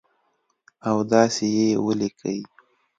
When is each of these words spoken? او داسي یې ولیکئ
او 0.89 0.97
داسي 1.11 1.47
یې 1.57 1.69
ولیکئ 1.85 2.39